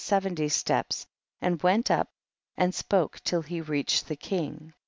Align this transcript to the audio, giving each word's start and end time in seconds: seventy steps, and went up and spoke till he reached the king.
seventy 0.03 0.49
steps, 0.49 1.05
and 1.41 1.61
went 1.61 1.91
up 1.91 2.09
and 2.57 2.73
spoke 2.73 3.19
till 3.23 3.43
he 3.43 3.61
reached 3.61 4.07
the 4.07 4.15
king. 4.15 4.73